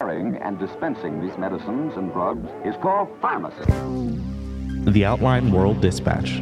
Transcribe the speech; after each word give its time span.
Preparing 0.00 0.36
and 0.36 0.60
dispensing 0.60 1.20
these 1.20 1.36
medicines 1.38 1.94
and 1.96 2.12
drugs 2.12 2.48
is 2.64 2.76
called 2.80 3.08
pharmacy. 3.20 3.64
The 4.92 5.04
Outline 5.04 5.50
World 5.50 5.80
Dispatch. 5.80 6.40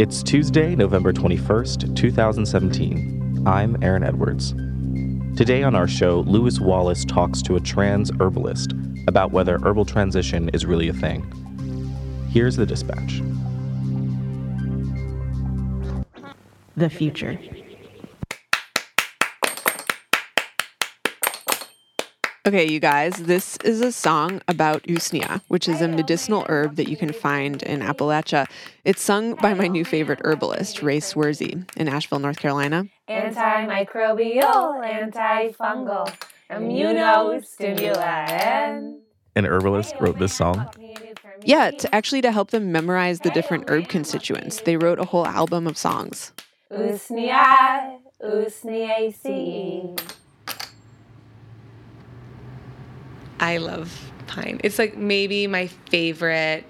It's 0.00 0.24
Tuesday, 0.24 0.74
November 0.74 1.12
21st, 1.12 1.94
2017. 1.94 3.46
I'm 3.46 3.80
Aaron 3.80 4.02
Edwards. 4.02 4.54
Today 5.36 5.62
on 5.62 5.76
our 5.76 5.86
show, 5.86 6.24
Lewis 6.26 6.58
Wallace 6.58 7.04
talks 7.04 7.40
to 7.42 7.54
a 7.54 7.60
trans 7.60 8.10
herbalist 8.20 8.72
about 9.06 9.30
whether 9.30 9.60
herbal 9.60 9.84
transition 9.84 10.48
is 10.48 10.66
really 10.66 10.88
a 10.88 10.94
thing. 10.94 11.22
Here's 12.28 12.56
the 12.56 12.66
dispatch. 12.66 13.22
The 16.76 16.90
future. 16.90 17.38
Okay, 22.46 22.70
you 22.70 22.78
guys, 22.78 23.16
this 23.16 23.56
is 23.64 23.80
a 23.80 23.90
song 23.90 24.40
about 24.46 24.84
usnea, 24.84 25.40
which 25.48 25.68
is 25.68 25.82
a 25.82 25.88
medicinal 25.88 26.46
herb 26.48 26.76
that 26.76 26.88
you 26.88 26.96
can 26.96 27.12
find 27.12 27.60
in 27.64 27.80
Appalachia. 27.80 28.46
It's 28.84 29.02
sung 29.02 29.34
by 29.34 29.52
my 29.52 29.66
new 29.66 29.84
favorite 29.84 30.20
herbalist, 30.22 30.80
Ray 30.80 30.98
Swersey, 30.98 31.68
in 31.76 31.88
Asheville, 31.88 32.20
North 32.20 32.38
Carolina. 32.38 32.86
Antimicrobial, 33.08 34.78
antifungal, 34.80 36.08
immunostimulant. 36.48 38.98
An 39.34 39.44
herbalist 39.44 39.96
wrote 39.98 40.20
this 40.20 40.32
song. 40.32 40.68
Yeah, 41.42 41.72
to 41.72 41.92
actually 41.92 42.22
to 42.22 42.30
help 42.30 42.52
them 42.52 42.70
memorize 42.70 43.18
the 43.20 43.30
different 43.30 43.68
herb 43.68 43.88
constituents. 43.88 44.60
They 44.60 44.76
wrote 44.76 45.00
a 45.00 45.04
whole 45.04 45.26
album 45.26 45.66
of 45.66 45.76
songs. 45.76 46.32
Usnea, 46.70 47.98
usneaceae. 48.22 49.98
I 53.40 53.58
love 53.58 54.10
pine. 54.26 54.60
It's 54.64 54.78
like 54.78 54.96
maybe 54.96 55.46
my 55.46 55.66
favorite. 55.90 56.64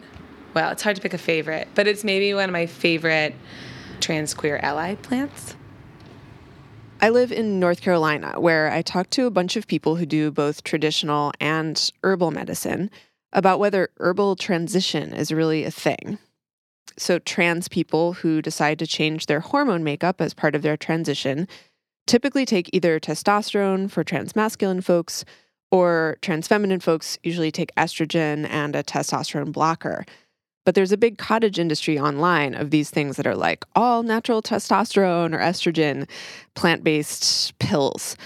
Well, 0.55 0.71
it's 0.71 0.83
hard 0.83 0.97
to 0.97 1.03
pick 1.03 1.15
a 1.15 1.19
favorite, 1.19 1.69
but 1.75 1.87
it's 1.87 2.03
maybe 2.05 2.33
one 2.35 2.49
of 2.49 2.53
my 2.53 2.67
favorite 2.67 3.35
trans 4.01 4.35
queer 4.35 4.59
ally 4.63 4.95
plants. 4.97 5.55
I 7.01 7.11
live 7.11 7.31
in 7.31 7.61
North 7.61 7.83
Carolina, 7.83 8.41
where 8.41 8.71
I 8.73 8.81
talk 8.81 9.11
to 9.11 9.27
a 9.27 9.31
bunch 9.31 9.57
of 9.57 9.67
people 9.67 9.97
who 9.97 10.07
do 10.07 10.31
both 10.31 10.65
traditional 10.65 11.33
and 11.41 11.91
herbal 12.03 12.31
medicine 12.31 12.91
about 13.33 13.59
whether 13.59 13.91
herbal 13.99 14.37
transition 14.37 15.13
is 15.13 15.31
really 15.31 15.65
a 15.65 15.71
thing. 15.71 16.19
So, 16.99 17.19
trans 17.19 17.69
people 17.69 18.15
who 18.15 18.41
decide 18.41 18.79
to 18.79 18.87
change 18.87 19.27
their 19.27 19.41
hormone 19.41 19.85
makeup 19.85 20.23
as 20.23 20.33
part 20.33 20.55
of 20.55 20.63
their 20.63 20.79
transition 20.79 21.47
typically 22.07 22.47
take 22.47 22.71
either 22.73 22.99
testosterone 22.99 23.91
for 23.91 24.03
transmasculine 24.03 24.83
folks 24.83 25.25
or 25.71 26.19
trans 26.23 26.47
feminine 26.49 26.81
folks 26.81 27.19
usually 27.23 27.51
take 27.51 27.75
estrogen 27.77 28.49
and 28.49 28.77
a 28.77 28.83
testosterone 28.83 29.53
blocker. 29.53 30.05
But 30.65 30.75
there's 30.75 30.93
a 30.93 30.97
big 30.97 31.17
cottage 31.19 31.59
industry 31.59 31.99
online 31.99 32.55
of 32.55 32.71
these 32.71 32.91
things 32.91 33.17
that 33.17 33.27
are 33.27 33.37
like 33.37 33.65
all 33.77 34.03
natural 34.03 34.43
testosterone 34.43 35.33
or 35.35 35.39
estrogen, 35.39 36.09
plant 36.55 36.83
based 36.83 37.57
pills. 37.59 38.17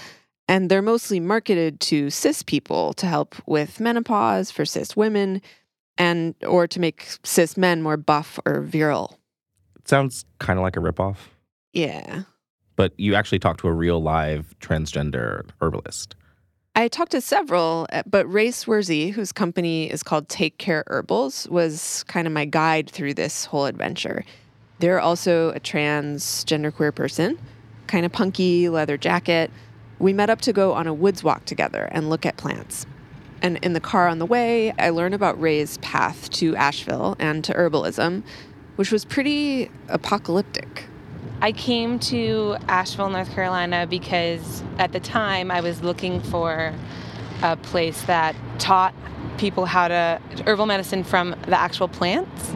And 0.47 0.69
they're 0.69 0.81
mostly 0.81 1.19
marketed 1.19 1.79
to 1.81 2.09
cis 2.09 2.41
people 2.43 2.93
to 2.93 3.05
help 3.05 3.35
with 3.45 3.79
menopause 3.79 4.49
for 4.51 4.65
cis 4.65 4.95
women 4.95 5.41
and 5.97 6.33
or 6.45 6.67
to 6.67 6.79
make 6.79 7.07
cis 7.23 7.57
men 7.57 7.81
more 7.83 7.95
buff 7.97 8.39
or 8.45 8.61
virile. 8.61 9.19
It 9.77 9.87
sounds 9.87 10.25
kind 10.39 10.57
of 10.57 10.63
like 10.63 10.75
a 10.75 10.79
ripoff, 10.79 11.17
Yeah. 11.73 12.23
but 12.75 12.93
you 12.97 13.13
actually 13.15 13.39
talked 13.39 13.59
to 13.61 13.67
a 13.67 13.73
real 13.73 14.01
live 14.01 14.55
transgender 14.59 15.47
herbalist. 15.61 16.15
I 16.73 16.87
talked 16.87 17.11
to 17.11 17.19
several, 17.19 17.85
uh, 17.91 18.03
but 18.09 18.25
Ray 18.31 18.47
Swersey, 18.47 19.11
whose 19.11 19.33
company 19.33 19.91
is 19.91 20.03
called 20.03 20.29
Take 20.29 20.57
Care 20.57 20.85
Herbals, 20.87 21.45
was 21.49 22.05
kind 22.07 22.25
of 22.25 22.31
my 22.31 22.45
guide 22.45 22.89
through 22.89 23.15
this 23.15 23.43
whole 23.43 23.65
adventure. 23.65 24.23
They're 24.79 25.01
also 25.01 25.49
a 25.49 25.59
transgender 25.59 26.73
queer 26.73 26.93
person, 26.93 27.37
kind 27.87 28.05
of 28.05 28.13
punky, 28.13 28.69
leather 28.69 28.97
jacket. 28.97 29.51
We 29.99 30.13
met 30.13 30.29
up 30.29 30.39
to 30.41 30.53
go 30.53 30.71
on 30.71 30.87
a 30.87 30.93
woods 30.93 31.25
walk 31.25 31.43
together 31.43 31.89
and 31.91 32.09
look 32.09 32.25
at 32.25 32.37
plants. 32.37 32.85
And 33.41 33.57
in 33.57 33.73
the 33.73 33.81
car 33.81 34.07
on 34.07 34.19
the 34.19 34.25
way, 34.25 34.71
I 34.79 34.91
learned 34.91 35.13
about 35.13 35.39
Ray's 35.41 35.77
path 35.79 36.29
to 36.31 36.55
Asheville 36.55 37.17
and 37.19 37.43
to 37.43 37.53
herbalism, 37.53 38.23
which 38.77 38.93
was 38.93 39.03
pretty 39.03 39.69
apocalyptic. 39.89 40.85
I 41.43 41.51
came 41.51 41.97
to 41.99 42.55
Asheville, 42.67 43.09
North 43.09 43.31
Carolina 43.33 43.87
because 43.87 44.63
at 44.77 44.91
the 44.91 44.99
time 44.99 45.49
I 45.49 45.61
was 45.61 45.81
looking 45.81 46.21
for 46.21 46.71
a 47.41 47.55
place 47.57 48.03
that 48.03 48.35
taught 48.59 48.93
people 49.39 49.65
how 49.65 49.87
to 49.87 50.21
herbal 50.45 50.67
medicine 50.67 51.03
from 51.03 51.31
the 51.47 51.59
actual 51.59 51.87
plants. 51.87 52.53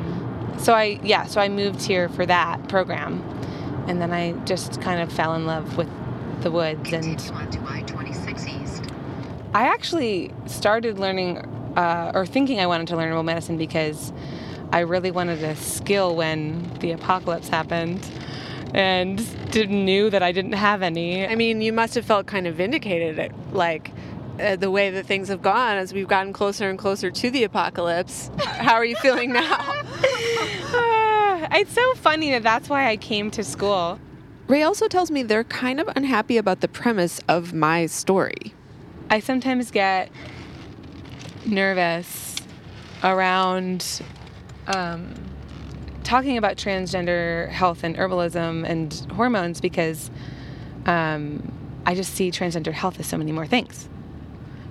So 0.60 0.74
I 0.74 1.00
yeah, 1.04 1.26
so 1.26 1.42
I 1.42 1.50
moved 1.50 1.82
here 1.82 2.10
for 2.10 2.28
that 2.28 2.70
program. 2.70 3.24
And 3.88 4.00
then 4.00 4.12
I 4.12 4.34
just 4.46 4.80
kind 4.82 5.02
of 5.02 5.12
fell 5.12 5.34
in 5.34 5.48
love 5.48 5.78
with 5.78 5.90
the 6.42 6.52
woods 6.52 6.94
and 6.94 7.20
I 9.56 9.68
actually 9.68 10.32
started 10.46 11.00
learning 11.00 11.40
uh, 11.76 12.12
or 12.14 12.28
thinking 12.28 12.60
I 12.60 12.68
wanted 12.68 12.88
to 12.90 12.98
learn 12.98 13.10
herbal 13.10 13.24
medicine 13.24 13.58
because 13.58 14.14
I 14.72 14.80
really 14.82 15.10
wanted 15.10 15.44
a 15.44 15.56
skill 15.56 16.16
when 16.16 16.72
the 16.82 16.92
apocalypse 16.92 17.48
happened 17.48 18.08
and 18.76 19.26
knew 19.70 20.10
that 20.10 20.22
I 20.22 20.34
didn't 20.34 20.52
have 20.52 20.82
any. 20.82 21.26
I 21.26 21.36
mean, 21.36 21.62
you 21.62 21.72
must 21.72 21.96
have 21.96 22.06
felt 22.06 22.28
kind 22.28 22.46
of 22.46 22.56
vindicated 22.56 23.18
at 23.18 23.54
like 23.54 23.90
uh, 24.38 24.58
the 24.58 24.70
way 24.70 24.90
that 24.90 25.06
things 25.06 25.30
have 25.30 25.42
gone 25.42 25.78
as 25.78 25.94
we've 25.94 26.10
gotten 26.10 26.34
closer 26.34 26.70
and 26.70 26.78
closer 26.78 27.10
to 27.10 27.32
the 27.32 27.46
apocalypse. 27.46 28.30
How 28.38 28.74
are 28.74 28.84
you 28.84 28.98
feeling 28.98 29.32
now? 29.32 29.48
Ah, 29.50 31.48
it's 31.54 31.72
so 31.72 31.96
funny 31.96 32.32
that 32.32 32.44
that's 32.44 32.68
why 32.68 32.90
I 32.90 32.98
came 32.98 33.32
to 33.32 33.46
school. 33.46 33.98
Ray 34.50 34.62
also 34.62 34.90
tells 34.90 35.10
me 35.10 35.24
they're 35.24 35.46
kind 35.46 35.80
of 35.80 35.90
unhappy 35.96 36.36
about 36.36 36.60
the 36.60 36.68
premise 36.68 37.22
of 37.30 37.54
my 37.54 37.86
story. 37.86 38.54
I 39.10 39.22
sometimes 39.22 39.72
get 39.72 40.12
nervous 41.46 42.36
around 43.06 44.02
um, 44.68 45.14
talking 46.06 46.38
about 46.38 46.56
transgender 46.56 47.50
health 47.50 47.84
and 47.84 47.98
herbalism 47.98 48.64
and 48.64 48.94
hormones 49.12 49.60
because 49.60 50.10
um, 50.86 51.52
I 51.86 51.96
just 51.96 52.14
see 52.14 52.32
transgender 52.32 52.72
health 52.72 53.00
as 53.00 53.08
so 53.08 53.18
many 53.18 53.32
more 53.32 53.48
things. 53.48 53.90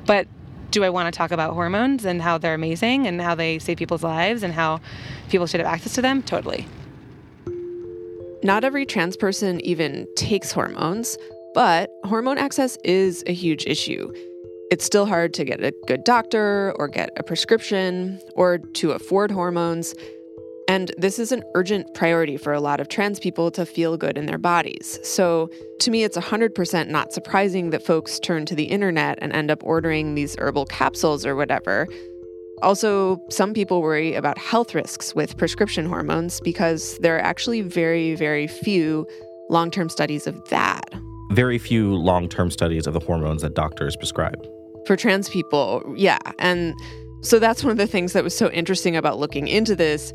But 0.07 0.29
do 0.71 0.83
I 0.85 0.91
want 0.91 1.13
to 1.13 1.17
talk 1.17 1.31
about 1.31 1.55
hormones 1.55 2.05
and 2.05 2.23
how 2.23 2.39
they're 2.39 2.55
amazing 2.55 3.07
and 3.07 3.21
how 3.21 3.35
they 3.35 3.59
save 3.59 3.77
people's 3.77 4.03
lives 4.03 4.43
and 4.43 4.53
how 4.53 4.81
people 5.29 5.47
should 5.47 5.61
have 5.61 5.69
access 5.69 5.95
to 5.95 6.03
them? 6.03 6.23
Totally. 6.23 6.67
Not 8.43 8.65
every 8.65 8.85
trans 8.87 9.17
person 9.17 9.61
even 9.65 10.07
takes 10.17 10.53
hormones, 10.53 11.17
but 11.55 11.91
hormone 12.05 12.39
access 12.39 12.77
is 12.85 13.25
a 13.27 13.33
huge 13.33 13.67
issue. 13.67 14.13
It's 14.71 14.85
still 14.85 15.07
hard 15.07 15.33
to 15.35 15.45
get 15.45 15.63
a 15.63 15.73
good 15.87 16.05
doctor 16.05 16.75
or 16.77 16.89
get 16.89 17.11
a 17.17 17.23
prescription 17.23 18.21
or 18.35 18.59
to 18.59 18.93
afford 18.93 19.31
hormones. 19.31 19.95
And 20.67 20.93
this 20.97 21.19
is 21.19 21.31
an 21.31 21.43
urgent 21.55 21.93
priority 21.95 22.37
for 22.37 22.53
a 22.53 22.61
lot 22.61 22.81
of 22.81 22.89
trans 22.89 23.21
people 23.21 23.51
to 23.51 23.67
feel 23.67 23.97
good 23.97 24.17
in 24.17 24.27
their 24.27 24.39
bodies. 24.39 24.99
So, 25.03 25.51
to 25.81 25.91
me, 25.91 26.05
it's 26.05 26.17
100% 26.17 26.89
not 26.89 27.13
surprising 27.13 27.71
that 27.71 27.85
folks 27.85 28.19
turn 28.19 28.47
to 28.47 28.55
the 28.55 28.65
internet 28.65 29.19
and 29.21 29.33
end 29.33 29.51
up 29.51 29.63
ordering 29.63 30.15
these 30.15 30.37
herbal 30.39 30.67
capsules 30.67 31.27
or 31.27 31.37
whatever. 31.37 31.87
Also, 32.63 33.21
some 33.29 33.53
people 33.53 33.83
worry 33.83 34.15
about 34.15 34.39
health 34.39 34.75
risks 34.75 35.15
with 35.15 35.37
prescription 35.37 35.87
hormones 35.87 36.41
because 36.41 36.97
there 36.99 37.17
are 37.17 37.23
actually 37.23 37.61
very, 37.61 38.15
very 38.15 38.47
few 38.47 39.07
long 39.51 39.71
term 39.71 39.91
studies 39.91 40.27
of 40.27 40.49
that. 40.49 40.95
Very 41.33 41.59
few 41.59 41.95
long 41.95 42.29
term 42.29 42.51
studies 42.51 42.87
of 42.87 42.95
the 42.95 43.01
hormones 43.01 43.43
that 43.43 43.55
doctors 43.55 43.97
prescribe. 43.97 44.47
For 44.87 44.97
trans 44.97 45.29
people, 45.29 45.83
yeah. 45.97 46.19
And 46.39 46.75
so 47.23 47.39
that's 47.39 47.65
one 47.65 47.71
of 47.71 47.79
the 47.79 47.87
things 47.87 48.13
that 48.13 48.23
was 48.23 48.37
so 48.37 48.51
interesting 48.51 48.97
about 48.97 49.19
looking 49.19 49.49
into 49.49 49.75
this 49.75 50.13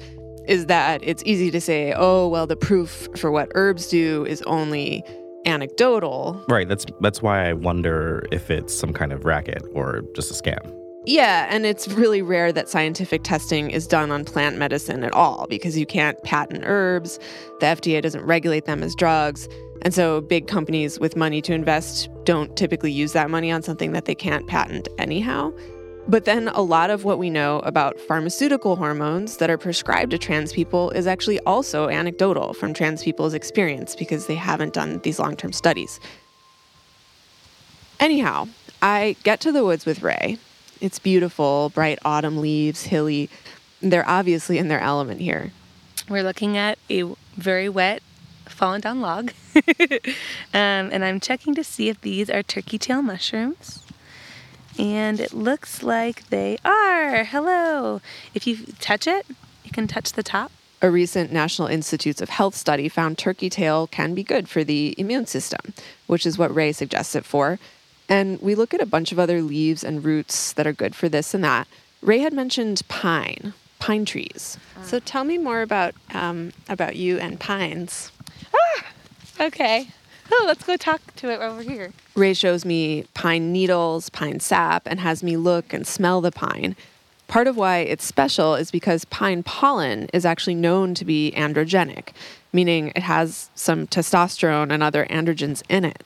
is 0.47 0.65
that 0.68 1.01
it's 1.03 1.24
easy 1.25 1.51
to 1.51 1.62
say, 1.62 1.94
oh, 1.95 2.27
well, 2.27 2.47
the 2.47 2.56
proof 2.56 3.07
for 3.15 3.31
what 3.31 3.51
herbs 3.56 3.88
do 3.88 4.25
is 4.25 4.41
only 4.44 5.03
anecdotal. 5.45 6.44
Right. 6.47 6.68
That's 6.68 6.86
that's 7.00 7.21
why 7.21 7.50
I 7.50 7.53
wonder 7.53 8.25
if 8.31 8.50
it's 8.50 8.74
some 8.74 8.94
kind 8.94 9.13
of 9.13 9.25
racket 9.25 9.63
or 9.74 10.03
just 10.15 10.31
a 10.31 10.33
scam. 10.33 10.75
Yeah, 11.06 11.47
and 11.50 11.65
it's 11.65 11.88
really 11.88 12.21
rare 12.21 12.51
that 12.51 12.68
scientific 12.68 13.24
testing 13.24 13.71
is 13.71 13.88
done 13.88 14.12
on 14.12 14.25
plant 14.25 14.57
medicine 14.57 15.03
at 15.03 15.13
all 15.13 15.47
because 15.50 15.77
you 15.77 15.86
can't 15.86 16.21
patent 16.24 16.63
herbs. 16.65 17.19
The 17.62 17.68
FDA 17.68 18.01
doesn't 18.01 18.25
regulate 18.25 18.65
them 18.65 18.83
as 18.83 18.95
drugs. 18.95 19.47
And 19.81 19.94
so 19.94 20.19
big 20.19 20.47
companies 20.47 21.00
with 21.00 21.15
money 21.15 21.42
to 21.44 21.53
invest 21.53 22.09
don't 22.25 22.56
typically 22.57 22.92
use 22.92 23.13
that 23.13 23.30
money 23.30 23.50
on 23.50 23.63
something 23.63 23.94
that 23.94 24.06
they 24.06 24.15
can't 24.15 24.45
patent 24.47 24.89
anyhow. 24.97 25.53
But 26.07 26.25
then 26.25 26.47
a 26.47 26.61
lot 26.61 26.89
of 26.89 27.03
what 27.03 27.19
we 27.19 27.29
know 27.29 27.59
about 27.59 27.99
pharmaceutical 27.99 28.75
hormones 28.75 29.37
that 29.37 29.49
are 29.49 29.57
prescribed 29.57 30.11
to 30.11 30.17
trans 30.17 30.51
people 30.51 30.89
is 30.91 31.05
actually 31.05 31.39
also 31.41 31.89
anecdotal 31.89 32.53
from 32.53 32.73
trans 32.73 33.03
people's 33.03 33.33
experience 33.33 33.95
because 33.95 34.25
they 34.25 34.35
haven't 34.35 34.73
done 34.73 34.99
these 34.99 35.19
long 35.19 35.35
term 35.35 35.51
studies. 35.51 35.99
Anyhow, 37.99 38.47
I 38.81 39.17
get 39.23 39.41
to 39.41 39.51
the 39.51 39.63
woods 39.63 39.85
with 39.85 40.01
Ray. 40.01 40.37
It's 40.81 40.99
beautiful, 40.99 41.69
bright 41.69 41.99
autumn 42.05 42.37
leaves, 42.37 42.83
hilly. 42.83 43.29
They're 43.81 44.07
obviously 44.07 44.57
in 44.57 44.69
their 44.69 44.79
element 44.79 45.19
here. 45.19 45.51
We're 46.07 46.23
looking 46.23 46.57
at 46.57 46.79
a 46.89 47.03
very 47.35 47.69
wet, 47.69 48.01
fallen 48.47 48.81
down 48.81 49.01
log. 49.01 49.33
um, 49.55 49.61
and 50.53 51.03
I'm 51.03 51.19
checking 51.19 51.53
to 51.55 51.63
see 51.63 51.89
if 51.89 51.99
these 52.01 52.29
are 52.29 52.41
turkey 52.41 52.77
tail 52.77 53.01
mushrooms. 53.01 53.83
And 54.77 55.19
it 55.19 55.33
looks 55.33 55.83
like 55.83 56.30
they 56.30 56.57
are. 56.63 57.24
Hello. 57.24 58.01
If 58.33 58.48
you 58.48 58.57
touch 58.80 59.07
it, 59.07 59.25
you 59.63 59.71
can 59.71 59.88
touch 59.88 60.13
the 60.13 60.24
top. 60.24 60.51
A 60.81 60.89
recent 60.89 61.31
National 61.33 61.68
Institutes 61.68 62.21
of 62.21 62.30
Health 62.30 62.56
study 62.56 62.88
found 62.88 63.18
turkey 63.18 63.50
tail 63.50 63.88
can 63.88 64.13
be 64.13 64.24
good 64.24 64.48
for 64.48 64.63
the 64.63 64.95
immune 64.98 65.25
system, 65.25 65.74
which 66.07 66.25
is 66.25 66.38
what 66.38 66.54
Ray 66.56 66.71
suggests 66.71 67.16
it 67.16 67.25
for. 67.25 67.60
And 68.07 68.42
we 68.42 68.56
look 68.56 68.74
at 68.74 68.81
a 68.81 68.86
bunch 68.86 69.12
of 69.12 69.19
other 69.19 69.42
leaves 69.42 69.83
and 69.83 70.04
roots 70.04 70.54
that 70.54 70.66
are 70.66 70.74
good 70.74 70.95
for 70.95 71.10
this 71.10 71.33
and 71.33 71.44
that. 71.44 71.68
Ray 72.01 72.19
had 72.19 72.31
mentioned 72.33 72.81
pine, 72.88 73.54
pine 73.80 74.06
trees. 74.06 74.57
So 74.83 75.00
tell 75.00 75.25
me 75.25 75.38
more 75.38 75.62
about 75.62 75.94
um, 76.13 76.54
about 76.69 76.95
you 76.95 77.19
and 77.19 77.39
pines. 77.39 78.12
Ah, 78.56 78.86
Okay. 79.42 79.89
Oh, 80.31 80.43
let's 80.47 80.63
go 80.63 80.77
talk 80.77 81.01
to 81.17 81.31
it 81.31 81.41
over 81.41 81.61
here. 81.61 81.91
Ray 82.15 82.33
shows 82.33 82.65
me 82.65 83.05
pine 83.13 83.51
needles, 83.51 84.09
pine 84.09 84.39
sap, 84.39 84.83
and 84.85 84.99
has 84.99 85.23
me 85.23 85.37
look 85.37 85.73
and 85.73 85.85
smell 85.85 86.21
the 86.21 86.31
pine. 86.31 86.75
Part 87.27 87.47
of 87.47 87.57
why 87.57 87.79
it's 87.79 88.05
special 88.05 88.55
is 88.55 88.71
because 88.71 89.05
pine 89.05 89.43
pollen 89.43 90.07
is 90.13 90.25
actually 90.25 90.55
known 90.55 90.93
to 90.95 91.05
be 91.05 91.31
androgenic, 91.35 92.09
meaning 92.51 92.91
it 92.95 93.03
has 93.03 93.49
some 93.53 93.85
testosterone 93.87 94.71
and 94.71 94.81
other 94.81 95.05
androgens 95.05 95.61
in 95.69 95.85
it. 95.85 96.03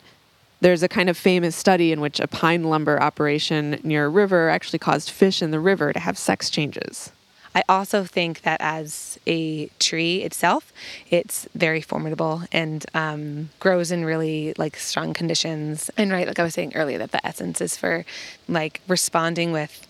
There's 0.59 0.83
a 0.83 0.89
kind 0.89 1.09
of 1.09 1.17
famous 1.17 1.55
study 1.55 1.91
in 1.91 1.99
which 2.01 2.19
a 2.19 2.27
pine 2.27 2.63
lumber 2.63 3.01
operation 3.01 3.79
near 3.83 4.05
a 4.05 4.09
river 4.09 4.49
actually 4.49 4.79
caused 4.79 5.09
fish 5.09 5.41
in 5.41 5.51
the 5.51 5.59
river 5.59 5.91
to 5.91 5.99
have 5.99 6.17
sex 6.17 6.49
changes. 6.49 7.11
I 7.55 7.63
also 7.69 8.03
think 8.03 8.41
that 8.41 8.59
as 8.61 9.19
a 9.27 9.67
tree 9.79 10.23
itself, 10.23 10.73
it's 11.09 11.47
very 11.53 11.81
formidable 11.81 12.43
and 12.51 12.85
um, 12.93 13.49
grows 13.59 13.91
in 13.91 14.05
really 14.05 14.53
like 14.57 14.75
strong 14.75 15.13
conditions. 15.13 15.91
And 15.95 16.11
right, 16.11 16.27
like 16.27 16.39
I 16.39 16.43
was 16.43 16.55
saying 16.55 16.75
earlier, 16.75 16.97
that 16.97 17.11
the 17.11 17.25
essence 17.25 17.61
is 17.61 17.77
for 17.77 18.05
like 18.47 18.81
responding 18.87 19.51
with 19.51 19.87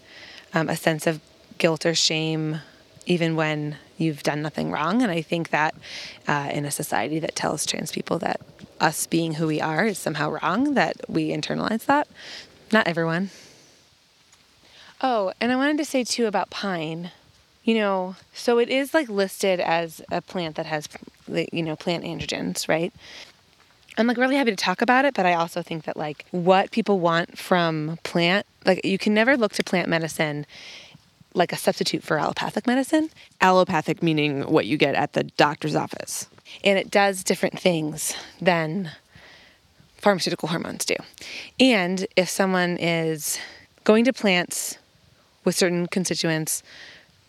um, 0.54 0.70
a 0.70 0.76
sense 0.76 1.08
of 1.08 1.22
guilt 1.58 1.86
or 1.86 1.96
shame, 1.96 2.60
even 3.06 3.36
when 3.36 3.78
you've 3.98 4.24
done 4.24 4.42
nothing 4.42 4.70
wrong. 4.70 5.02
And 5.02 5.12
I 5.12 5.22
think 5.22 5.50
that 5.52 5.74
uh, 6.28 6.50
in 6.52 6.66
a 6.66 6.72
society 6.72 7.20
that 7.20 7.36
tells 7.36 7.66
trans 7.66 7.92
people 7.92 8.20
that 8.20 8.42
us 8.82 9.08
being 9.08 9.36
who 9.36 9.48
we 9.48 9.62
are 9.62 9.86
is 9.86 9.98
somehow 9.98 10.32
wrong, 10.32 10.74
that 10.74 10.98
we 11.08 11.30
internalize 11.30 11.86
that. 11.86 12.08
Not 12.74 12.88
everyone. 12.88 13.30
Oh, 15.02 15.32
and 15.40 15.52
I 15.52 15.56
wanted 15.56 15.78
to 15.78 15.86
say 15.86 16.04
too 16.04 16.26
about 16.26 16.50
pine. 16.50 17.12
You 17.64 17.76
know, 17.76 18.16
so 18.34 18.60
it 18.60 18.70
is 18.70 18.94
like 18.94 19.08
listed 19.08 19.60
as 19.60 20.02
a 20.12 20.22
plant 20.22 20.58
that 20.58 20.66
has, 20.66 20.90
you 21.28 21.64
know, 21.64 21.76
plant 21.76 22.04
androgens, 22.04 22.68
right? 22.68 22.94
I'm 23.98 24.08
like 24.08 24.18
really 24.18 24.36
happy 24.36 24.52
to 24.52 24.58
talk 24.58 24.82
about 24.82 25.06
it, 25.06 25.14
but 25.14 25.26
I 25.26 25.34
also 25.34 25.62
think 25.62 25.86
that 25.86 25.96
like 25.96 26.26
what 26.32 26.72
people 26.72 27.00
want 27.00 27.38
from 27.38 28.00
plant, 28.04 28.46
like 28.66 28.84
you 28.84 28.98
can 28.98 29.14
never 29.14 29.38
look 29.38 29.54
to 29.54 29.64
plant 29.64 29.88
medicine 29.88 30.46
like 31.34 31.52
a 31.52 31.56
substitute 31.56 32.04
for 32.04 32.20
allopathic 32.20 32.68
medicine. 32.68 33.10
Allopathic 33.42 34.04
meaning 34.04 34.44
what 34.44 34.66
you 34.66 34.78
get 34.78 34.96
at 34.96 35.14
the 35.14 35.24
doctor's 35.24 35.76
office. 35.76 36.28
And 36.64 36.78
it 36.78 36.92
does 36.92 37.24
different 37.24 37.60
things 37.60 38.16
than 38.42 38.92
pharmaceutical 39.98 40.50
hormones 40.50 40.86
do. 40.86 40.96
And 41.60 42.06
if 42.16 42.30
someone 42.30 42.78
is 42.78 43.40
going 43.84 44.06
to 44.06 44.14
plants 44.14 44.78
with 45.44 45.56
certain 45.56 45.88
constituents, 45.88 46.62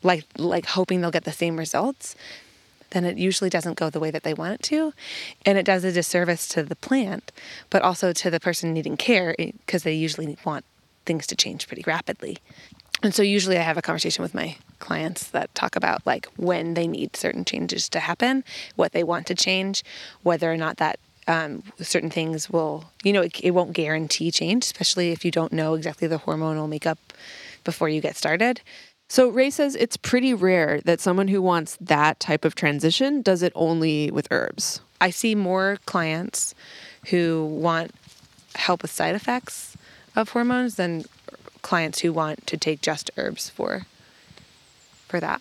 like 0.05 0.25
like 0.39 0.67
hoping 0.67 1.01
they'll 1.01 1.11
get 1.11 1.25
the 1.25 1.33
same 1.33 1.59
results, 1.59 2.15
then 2.91 3.05
it 3.05 3.19
usually 3.19 3.51
doesn't 3.51 3.77
go 3.77 3.91
the 3.91 4.01
way 4.01 4.11
that 4.11 4.23
they 4.23 4.35
want 4.35 4.55
it 4.55 4.63
to. 4.63 4.93
And 5.45 5.59
it 5.59 5.67
does 5.67 5.85
a 5.85 5.93
disservice 5.93 6.47
to 6.49 6.63
the 6.63 6.77
plant, 6.77 7.33
but 7.71 7.83
also 7.83 8.13
to 8.13 8.31
the 8.31 8.41
person 8.41 8.73
needing 8.73 8.97
care 8.97 9.35
because 9.39 9.83
they 9.83 9.95
usually 9.95 10.39
want 10.45 10.65
things 11.05 11.27
to 11.27 11.37
change 11.37 11.67
pretty 11.67 11.83
rapidly. 11.87 12.39
And 13.03 13.15
so 13.15 13.23
usually 13.23 13.59
I 13.59 13.63
have 13.63 13.77
a 13.77 13.83
conversation 13.83 14.23
with 14.23 14.35
my 14.35 14.57
clients 14.79 15.29
that 15.31 15.55
talk 15.55 15.77
about 15.77 16.07
like 16.07 16.27
when 16.37 16.75
they 16.75 16.87
need 16.87 17.17
certain 17.17 17.45
changes 17.45 17.89
to 17.91 18.01
happen, 18.01 18.45
what 18.77 18.93
they 18.93 19.03
want 19.03 19.27
to 19.27 19.35
change, 19.35 19.85
whether 20.23 20.51
or 20.51 20.57
not 20.57 20.79
that 20.79 20.99
um, 21.27 21.63
certain 21.81 22.11
things 22.11 22.49
will, 22.49 22.85
you 23.03 23.13
know, 23.13 23.23
it, 23.23 23.41
it 23.41 23.51
won't 23.51 23.73
guarantee 23.73 24.31
change, 24.31 24.65
especially 24.65 25.11
if 25.11 25.25
you 25.25 25.31
don't 25.31 25.53
know 25.53 25.75
exactly 25.75 26.07
the 26.09 26.19
hormonal 26.19 26.69
makeup 26.69 26.99
before 27.65 27.89
you 27.89 28.01
get 28.01 28.17
started. 28.17 28.61
So 29.09 29.29
Ray 29.29 29.51
says 29.51 29.77
it's 29.77 29.97
pretty 29.97 30.35
rare 30.35 30.81
that 30.85 31.01
someone 31.01 31.29
who 31.29 31.43
wants 31.43 31.77
that 31.81 32.19
type 32.21 32.45
of 32.45 32.55
transition 32.55 33.23
does 33.23 33.43
it 33.43 33.53
only 33.55 34.11
with 34.11 34.29
herbs. 34.31 34.81
I 35.01 35.11
see 35.11 35.35
more 35.35 35.79
clients 35.87 36.55
who 37.11 37.45
want 37.45 37.93
help 38.55 38.83
with 38.83 38.91
side 38.91 39.15
effects 39.15 39.77
of 40.17 40.31
hormones 40.31 40.77
than 40.77 41.05
clients 41.63 42.01
who 42.01 42.13
want 42.13 42.47
to 42.47 42.57
take 42.57 42.81
just 42.81 43.11
herbs 43.17 43.51
for 43.51 43.87
for 45.09 45.21
that. 45.21 45.41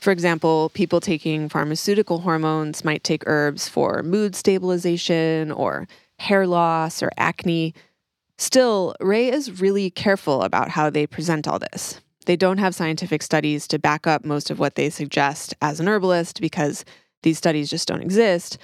For 0.00 0.10
example, 0.10 0.70
people 0.74 1.00
taking 1.00 1.48
pharmaceutical 1.48 2.20
hormones 2.20 2.84
might 2.84 3.02
take 3.02 3.22
herbs 3.26 3.68
for 3.68 4.02
mood 4.02 4.36
stabilization 4.36 5.50
or 5.50 5.88
hair 6.18 6.46
loss 6.46 7.02
or 7.02 7.10
acne. 7.16 7.74
Still, 8.38 8.94
Ray 9.00 9.30
is 9.30 9.60
really 9.60 9.90
careful 9.90 10.42
about 10.42 10.68
how 10.70 10.90
they 10.90 11.06
present 11.06 11.48
all 11.48 11.58
this. 11.58 12.00
They 12.26 12.36
don't 12.36 12.58
have 12.58 12.74
scientific 12.74 13.22
studies 13.22 13.66
to 13.68 13.78
back 13.78 14.06
up 14.06 14.24
most 14.24 14.50
of 14.50 14.58
what 14.58 14.74
they 14.74 14.90
suggest 14.90 15.54
as 15.62 15.80
an 15.80 15.88
herbalist 15.88 16.40
because 16.40 16.84
these 17.22 17.38
studies 17.38 17.70
just 17.70 17.88
don't 17.88 18.02
exist. 18.02 18.58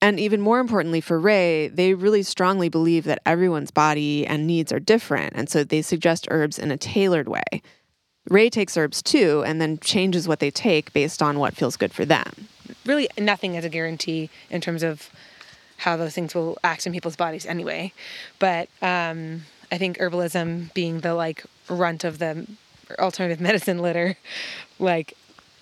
And 0.00 0.20
even 0.20 0.40
more 0.40 0.60
importantly 0.60 1.00
for 1.00 1.18
Ray, 1.18 1.68
they 1.68 1.94
really 1.94 2.22
strongly 2.22 2.68
believe 2.68 3.04
that 3.04 3.22
everyone's 3.24 3.70
body 3.70 4.26
and 4.26 4.46
needs 4.46 4.72
are 4.72 4.80
different. 4.80 5.32
And 5.34 5.48
so 5.48 5.64
they 5.64 5.82
suggest 5.82 6.28
herbs 6.30 6.58
in 6.58 6.70
a 6.70 6.76
tailored 6.76 7.28
way. 7.28 7.62
Ray 8.28 8.50
takes 8.50 8.76
herbs 8.76 9.02
too 9.02 9.42
and 9.46 9.60
then 9.60 9.78
changes 9.78 10.28
what 10.28 10.40
they 10.40 10.50
take 10.50 10.92
based 10.92 11.22
on 11.22 11.38
what 11.38 11.54
feels 11.54 11.76
good 11.76 11.92
for 11.92 12.04
them. 12.04 12.48
Really, 12.84 13.08
nothing 13.18 13.54
is 13.54 13.64
a 13.64 13.68
guarantee 13.68 14.28
in 14.50 14.60
terms 14.60 14.82
of 14.82 15.10
how 15.78 15.96
those 15.96 16.14
things 16.14 16.34
will 16.34 16.58
act 16.62 16.86
in 16.86 16.92
people's 16.92 17.16
bodies 17.16 17.46
anyway. 17.46 17.92
But 18.38 18.68
um, 18.82 19.42
I 19.72 19.78
think 19.78 19.98
herbalism 19.98 20.74
being 20.74 21.00
the 21.00 21.14
like 21.14 21.44
runt 21.68 22.04
of 22.04 22.18
the 22.18 22.46
alternative 22.98 23.40
medicine 23.48 23.78
litter, 23.78 24.16
like 24.78 25.14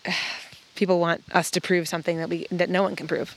people 0.75 1.01
want 1.01 1.23
us 1.33 1.51
to 1.53 1.61
prove 1.61 1.89
something 1.89 2.19
that 2.19 2.29
we 2.29 2.47
that 2.51 2.71
no 2.71 2.83
one 2.83 2.97
can 2.97 3.07
prove. 3.07 3.37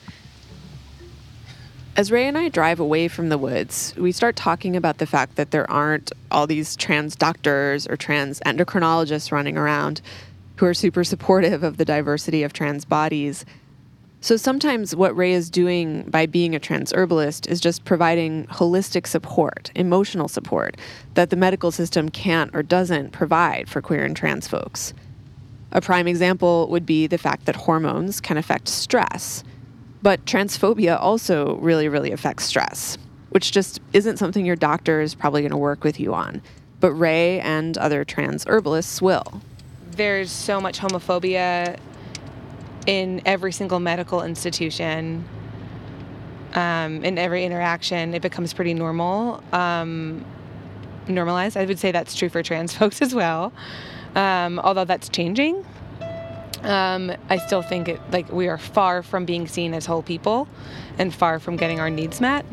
As 1.95 2.11
Ray 2.11 2.27
and 2.27 2.37
I 2.37 2.47
drive 2.47 2.79
away 2.79 3.09
from 3.09 3.27
the 3.27 3.37
woods, 3.37 3.93
we 3.97 4.13
start 4.13 4.37
talking 4.37 4.75
about 4.77 4.99
the 4.99 5.05
fact 5.05 5.35
that 5.35 5.51
there 5.51 5.69
aren't 5.69 6.13
all 6.31 6.47
these 6.47 6.77
trans 6.77 7.15
doctors 7.15 7.87
or 7.87 7.97
trans 7.97 8.39
endocrinologists 8.41 9.33
running 9.33 9.57
around 9.57 10.01
who 10.57 10.65
are 10.65 10.73
super 10.73 11.03
supportive 11.03 11.63
of 11.63 11.77
the 11.77 11.83
diversity 11.83 12.43
of 12.43 12.53
trans 12.53 12.85
bodies. 12.85 13.43
So 14.21 14.35
sometimes 14.35 14.95
what 14.95 15.15
Ray 15.15 15.31
is 15.31 15.49
doing 15.49 16.03
by 16.03 16.25
being 16.25 16.53
a 16.53 16.59
trans 16.59 16.91
herbalist 16.91 17.47
is 17.47 17.61
just 17.61 17.85
providing 17.85 18.47
holistic 18.47 19.07
support, 19.07 19.71
emotional 19.75 20.27
support 20.27 20.75
that 21.13 21.29
the 21.29 21.37
medical 21.37 21.71
system 21.71 22.09
can't 22.09 22.53
or 22.53 22.61
doesn't 22.61 23.11
provide 23.11 23.69
for 23.69 23.81
queer 23.81 24.03
and 24.03 24.17
trans 24.17 24.45
folks. 24.45 24.93
A 25.71 25.79
prime 25.79 26.07
example 26.07 26.67
would 26.69 26.85
be 26.85 27.07
the 27.07 27.17
fact 27.17 27.45
that 27.45 27.55
hormones 27.55 28.19
can 28.19 28.37
affect 28.37 28.67
stress. 28.67 29.43
But 30.01 30.25
transphobia 30.25 30.99
also 30.99 31.55
really, 31.57 31.87
really 31.87 32.11
affects 32.11 32.45
stress, 32.45 32.97
which 33.29 33.51
just 33.53 33.79
isn't 33.93 34.17
something 34.17 34.45
your 34.45 34.55
doctor 34.57 34.99
is 34.99 35.15
probably 35.15 35.41
going 35.41 35.51
to 35.51 35.57
work 35.57 35.83
with 35.83 35.97
you 35.97 36.13
on. 36.13 36.41
But 36.81 36.91
Ray 36.93 37.39
and 37.39 37.77
other 37.77 38.03
trans 38.03 38.45
herbalists 38.47 39.01
will. 39.01 39.41
There's 39.91 40.31
so 40.31 40.59
much 40.59 40.79
homophobia 40.79 41.77
in 42.85 43.21
every 43.25 43.51
single 43.51 43.79
medical 43.79 44.23
institution, 44.23 45.25
um, 46.53 47.03
in 47.03 47.17
every 47.17 47.45
interaction, 47.45 48.13
it 48.13 48.21
becomes 48.21 48.53
pretty 48.53 48.73
normal, 48.73 49.43
um, 49.53 50.25
normalized. 51.07 51.57
I 51.57 51.65
would 51.65 51.79
say 51.79 51.91
that's 51.91 52.15
true 52.15 52.29
for 52.29 52.41
trans 52.43 52.73
folks 52.77 53.01
as 53.01 53.13
well, 53.13 53.53
um, 54.15 54.59
although 54.59 54.85
that's 54.85 55.09
changing. 55.09 55.65
Um, 56.63 57.13
I 57.29 57.37
still 57.37 57.61
think 57.61 57.87
it 57.87 58.01
like 58.11 58.29
we 58.31 58.49
are 58.49 58.57
far 58.57 59.01
from 59.01 59.25
being 59.25 59.47
seen 59.47 59.73
as 59.73 59.85
whole 59.85 60.03
people, 60.03 60.47
and 60.97 61.13
far 61.13 61.39
from 61.39 61.55
getting 61.55 61.79
our 61.79 61.89
needs 61.89 62.19
met. 62.19 62.45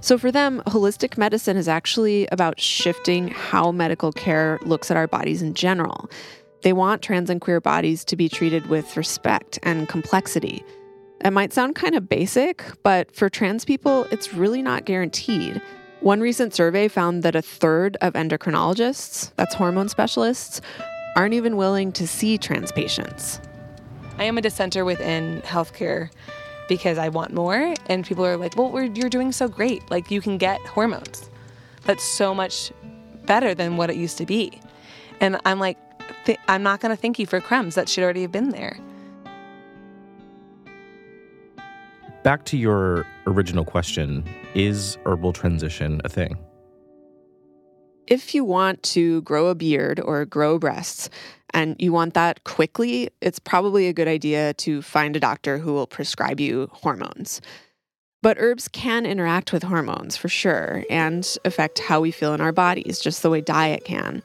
So, 0.00 0.16
for 0.16 0.30
them, 0.30 0.62
holistic 0.66 1.18
medicine 1.18 1.56
is 1.56 1.68
actually 1.68 2.28
about 2.30 2.60
shifting 2.60 3.28
how 3.28 3.72
medical 3.72 4.12
care 4.12 4.58
looks 4.62 4.90
at 4.90 4.96
our 4.96 5.08
bodies 5.08 5.42
in 5.42 5.54
general. 5.54 6.08
They 6.62 6.72
want 6.72 7.02
trans 7.02 7.30
and 7.30 7.40
queer 7.40 7.60
bodies 7.60 8.04
to 8.06 8.16
be 8.16 8.28
treated 8.28 8.66
with 8.66 8.96
respect 8.96 9.58
and 9.62 9.88
complexity. 9.88 10.64
It 11.24 11.32
might 11.32 11.52
sound 11.52 11.74
kind 11.74 11.94
of 11.94 12.08
basic, 12.08 12.64
but 12.82 13.14
for 13.14 13.28
trans 13.28 13.64
people, 13.64 14.04
it's 14.10 14.34
really 14.34 14.62
not 14.62 14.84
guaranteed. 14.84 15.60
One 16.00 16.20
recent 16.20 16.54
survey 16.54 16.86
found 16.88 17.24
that 17.24 17.34
a 17.34 17.42
third 17.42 17.96
of 18.00 18.12
endocrinologists, 18.12 19.32
that's 19.36 19.54
hormone 19.54 19.88
specialists, 19.88 20.60
aren't 21.16 21.34
even 21.34 21.56
willing 21.56 21.90
to 21.92 22.06
see 22.06 22.38
trans 22.38 22.70
patients. 22.70 23.40
I 24.16 24.24
am 24.24 24.38
a 24.38 24.40
dissenter 24.40 24.84
within 24.84 25.42
healthcare 25.42 26.10
because 26.68 26.98
I 26.98 27.08
want 27.08 27.32
more, 27.32 27.74
and 27.86 28.04
people 28.06 28.24
are 28.26 28.36
like, 28.36 28.56
"Well, 28.56 28.84
you're 28.84 29.08
doing 29.08 29.32
so 29.32 29.48
great. 29.48 29.90
Like 29.90 30.10
you 30.10 30.20
can 30.20 30.38
get 30.38 30.60
hormones. 30.60 31.30
That's 31.84 32.04
so 32.04 32.34
much 32.34 32.72
better 33.26 33.54
than 33.54 33.76
what 33.76 33.90
it 33.90 33.96
used 33.96 34.18
to 34.18 34.26
be." 34.26 34.60
And 35.20 35.40
I'm 35.44 35.58
like, 35.58 35.78
th- 36.28 36.38
"I'm 36.46 36.62
not 36.62 36.80
going 36.80 36.94
to 36.94 37.00
thank 37.00 37.18
you 37.18 37.26
for 37.26 37.40
crumbs. 37.40 37.74
That 37.74 37.88
should 37.88 38.04
already 38.04 38.22
have 38.22 38.30
been 38.30 38.50
there." 38.50 38.78
Back 42.22 42.44
to 42.46 42.56
your 42.56 43.04
original 43.26 43.64
question: 43.64 44.22
Is 44.54 44.98
herbal 45.06 45.32
transition 45.32 46.00
a 46.04 46.08
thing? 46.08 46.36
If 48.06 48.34
you 48.34 48.44
want 48.44 48.82
to 48.94 49.22
grow 49.22 49.48
a 49.48 49.54
beard 49.54 50.00
or 50.00 50.24
grow 50.24 50.58
breasts, 50.58 51.10
and 51.54 51.76
you 51.78 51.92
want 51.92 52.14
that 52.14 52.44
quickly, 52.44 53.10
it's 53.20 53.38
probably 53.38 53.86
a 53.86 53.92
good 53.92 54.08
idea 54.08 54.54
to 54.54 54.82
find 54.82 55.16
a 55.16 55.20
doctor 55.20 55.58
who 55.58 55.72
will 55.72 55.86
prescribe 55.86 56.40
you 56.40 56.68
hormones. 56.72 57.40
But 58.22 58.36
herbs 58.40 58.66
can 58.68 59.06
interact 59.06 59.52
with 59.52 59.62
hormones 59.62 60.16
for 60.16 60.28
sure 60.28 60.84
and 60.90 61.26
affect 61.44 61.78
how 61.78 62.00
we 62.00 62.10
feel 62.10 62.34
in 62.34 62.40
our 62.40 62.52
bodies, 62.52 62.98
just 62.98 63.22
the 63.22 63.30
way 63.30 63.40
diet 63.40 63.84
can. 63.84 64.22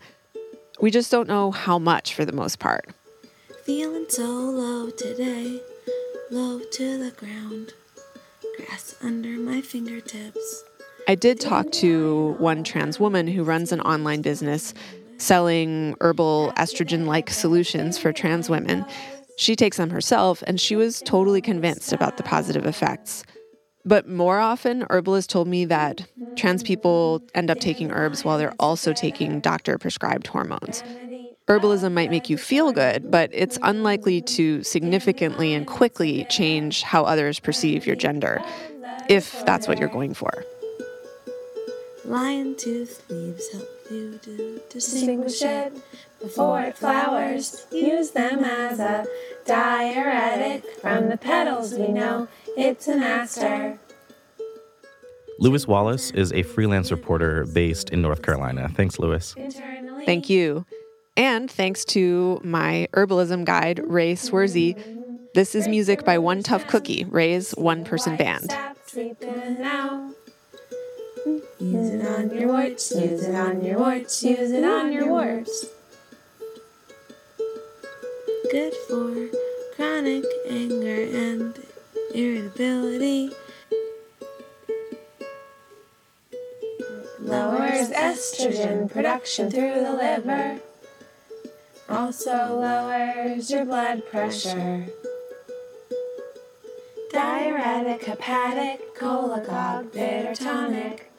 We 0.79 0.91
just 0.91 1.11
don't 1.11 1.27
know 1.27 1.51
how 1.51 1.79
much 1.79 2.13
for 2.13 2.25
the 2.25 2.33
most 2.33 2.59
part. 2.59 2.89
Feeling 3.63 4.05
so 4.09 4.23
low 4.25 4.89
today, 4.89 5.61
low 6.31 6.59
to 6.59 6.97
the 6.97 7.11
ground, 7.11 7.73
grass 8.57 8.95
under 9.01 9.29
my 9.29 9.61
fingertips. 9.61 10.63
I 11.07 11.15
did 11.15 11.39
talk 11.39 11.71
to 11.73 12.35
one 12.39 12.63
trans 12.63 12.99
woman 12.99 13.27
who 13.27 13.43
runs 13.43 13.71
an 13.71 13.81
online 13.81 14.21
business 14.21 14.73
selling 15.17 15.95
herbal 16.01 16.53
estrogen 16.57 17.05
like 17.05 17.29
solutions 17.29 17.97
for 17.97 18.11
trans 18.11 18.49
women. 18.49 18.85
She 19.37 19.55
takes 19.55 19.77
them 19.77 19.89
herself, 19.89 20.43
and 20.45 20.59
she 20.59 20.75
was 20.75 21.01
totally 21.01 21.41
convinced 21.41 21.93
about 21.93 22.17
the 22.17 22.23
positive 22.23 22.65
effects. 22.65 23.23
But 23.85 24.07
more 24.07 24.39
often, 24.39 24.85
herbalists 24.89 25.31
told 25.31 25.47
me 25.47 25.65
that 25.65 26.07
trans 26.35 26.63
people 26.63 27.21
end 27.35 27.51
up 27.51 27.59
taking 27.59 27.91
herbs 27.91 28.23
while 28.23 28.37
they're 28.37 28.53
also 28.59 28.93
taking 28.93 29.39
doctor 29.39 29.77
prescribed 29.77 30.27
hormones. 30.27 30.83
Herbalism 31.47 31.91
might 31.91 32.09
make 32.09 32.29
you 32.29 32.37
feel 32.37 32.71
good, 32.71 33.11
but 33.11 33.29
it's 33.33 33.59
unlikely 33.61 34.21
to 34.21 34.63
significantly 34.63 35.53
and 35.53 35.67
quickly 35.67 36.25
change 36.29 36.83
how 36.83 37.03
others 37.03 37.39
perceive 37.39 37.85
your 37.85 37.97
gender, 37.97 38.41
if 39.09 39.43
that's 39.45 39.67
what 39.67 39.77
you're 39.77 39.89
going 39.89 40.13
for. 40.13 40.45
Lion 42.05 42.55
tooth 42.55 43.03
leaves 43.09 43.51
help 43.51 43.67
you 43.91 44.17
to 44.23 44.61
Distinguish 44.69 45.41
it 45.43 45.71
before 46.19 46.61
it 46.61 46.75
flowers. 46.75 47.67
Use 47.71 48.09
them 48.11 48.43
as 48.43 48.79
a 48.79 49.05
diuretic. 49.45 50.65
From 50.81 51.09
the 51.09 51.17
petals, 51.17 51.75
we 51.75 51.89
know 51.89 52.27
it's 52.57 52.87
an 52.87 53.01
aster. 53.03 53.79
Lewis 55.39 55.67
Wallace 55.67 56.11
is 56.11 56.31
a 56.33 56.43
freelance 56.43 56.91
reporter 56.91 57.45
based 57.45 57.89
in 57.89 58.01
North 58.01 58.21
Carolina. 58.21 58.69
Thanks, 58.69 58.99
Lewis. 58.99 59.33
Internally, 59.35 60.05
Thank 60.05 60.29
you. 60.29 60.65
And 61.17 61.49
thanks 61.49 61.85
to 61.85 62.39
my 62.43 62.87
herbalism 62.93 63.45
guide, 63.45 63.81
Ray 63.83 64.13
Swersey. 64.15 64.75
This 65.33 65.55
is 65.55 65.67
music 65.67 66.05
by 66.05 66.17
One 66.19 66.43
Tough 66.43 66.67
Cookie, 66.67 67.05
Ray's 67.05 67.51
one 67.51 67.83
person 67.83 68.15
band. 68.15 68.45
Stop 68.45 68.77
sleeping 68.85 69.59
now. 69.59 70.11
Use 71.59 71.89
it 71.89 72.05
on 72.05 72.29
your 72.37 72.47
warts, 72.49 72.91
use 72.91 73.23
it 73.23 73.35
on 73.35 73.63
your 73.63 73.79
warts, 73.79 74.23
use 74.23 74.51
it 74.51 74.63
on 74.63 74.91
your 74.91 75.07
warts. 75.09 75.65
good 78.51 78.73
for 78.87 79.27
chronic 79.75 80.23
anger 80.49 81.01
and 81.03 81.55
irritability. 82.13 83.31
Lowers 87.19 87.89
estrogen 87.89 88.91
production 88.91 89.49
through 89.49 89.81
the 89.81 89.93
liver. 89.93 90.59
Also 91.89 92.31
lowers 92.31 93.49
your 93.49 93.65
blood 93.65 94.05
pressure. 94.09 94.85
Diuretic, 97.11 98.05
hepatic, 98.05 98.95
cholagogue, 98.95 99.91
bitter 99.93 100.35
tonic. 100.35 101.11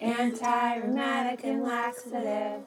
Anti-rheumatic 0.00 1.44
and 1.44 1.62
laxative. 1.62 2.62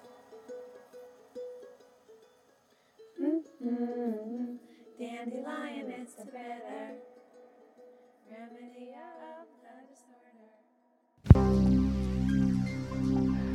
Mm-hmm. 3.21 4.55
Dandelion, 4.99 5.93
it's 5.99 6.13
a 6.21 6.25
bitter 6.25 6.93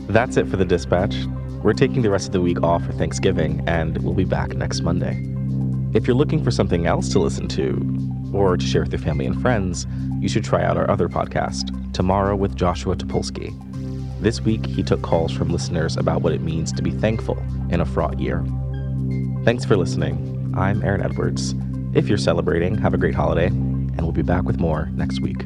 That's 0.09 0.39
it 0.39 0.49
for 0.49 0.57
the 0.57 0.65
dispatch. 0.65 1.15
We're 1.63 1.75
taking 1.75 2.03
the 2.03 2.11
rest 2.11 2.29
of 2.29 2.33
the 2.33 2.41
week 2.41 2.63
off 2.63 2.85
for 2.85 2.93
Thanksgiving, 2.93 3.63
and 3.67 3.99
we'll 4.03 4.15
be 4.15 4.25
back 4.25 4.55
next 4.55 4.81
Monday. 4.81 5.23
If 5.95 6.07
you're 6.07 6.17
looking 6.17 6.43
for 6.43 6.51
something 6.51 6.87
else 6.87 7.11
to 7.11 7.19
listen 7.19 7.47
to, 7.49 8.31
or 8.33 8.57
to 8.57 8.67
share 8.67 8.83
with 8.83 8.93
your 8.93 9.01
family 9.01 9.27
and 9.27 9.41
friends, 9.41 9.87
you 10.21 10.29
should 10.29 10.45
try 10.45 10.65
out 10.65 10.77
our 10.77 10.91
other 10.91 11.09
podcast, 11.09 11.75
Tomorrow 11.93 12.37
with 12.37 12.57
Joshua 12.57 12.97
Topolsky. 12.97 13.53
This 14.21 14.41
week, 14.41 14.65
he 14.67 14.83
took 14.83 15.03
calls 15.03 15.33
from 15.33 15.51
listeners 15.51 15.97
about 15.97 16.23
what 16.23 16.33
it 16.33 16.41
means 16.41 16.73
to 16.73 16.83
be 16.83 16.91
thankful 16.91 17.39
in 17.71 17.81
a 17.81 17.87
fraught 17.87 18.19
year. 18.19 18.45
Thanks 19.45 19.65
for 19.65 19.77
listening. 19.77 20.55
I'm 20.57 20.83
Aaron 20.83 21.03
Edwards. 21.03 21.55
If 21.95 22.09
you're 22.09 22.19
celebrating, 22.19 22.79
have 22.79 22.95
a 22.95 22.99
great 22.99 23.15
holiday, 23.15 23.51
and 23.99 24.07
we'll 24.07 24.13
be 24.13 24.23
back 24.23 24.45
with 24.45 24.59
more 24.59 24.89
next 24.95 25.21
week. 25.21 25.45